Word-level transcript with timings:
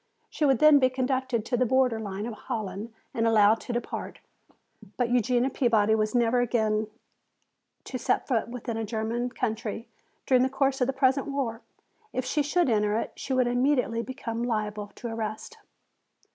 She 0.31 0.45
would 0.45 0.57
then 0.57 0.79
be 0.79 0.89
conducted 0.89 1.45
to 1.45 1.55
the 1.55 1.63
border 1.67 1.99
line 1.99 2.25
of 2.25 2.33
Holland 2.33 2.91
and 3.13 3.27
allowed 3.27 3.59
to 3.59 3.71
depart. 3.73 4.17
But 4.97 5.11
Eugenia 5.11 5.51
Peabody 5.51 5.93
was 5.93 6.15
never 6.15 6.41
again 6.41 6.87
to 7.83 7.99
set 7.99 8.27
foot 8.27 8.47
within 8.47 8.77
a 8.77 8.83
German 8.83 9.29
country 9.29 9.87
during 10.25 10.41
the 10.41 10.49
course 10.49 10.81
of 10.81 10.87
the 10.87 10.91
present 10.93 11.27
war. 11.27 11.61
If 12.13 12.25
she 12.25 12.41
should 12.41 12.67
enter 12.67 12.97
it 12.97 13.11
she 13.15 13.31
would 13.33 13.45
immediately 13.45 14.01
become 14.01 14.41
liable 14.41 14.91
to 14.95 15.07
arrest. 15.07 15.59